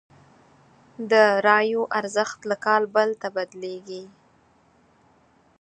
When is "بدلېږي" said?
3.35-4.03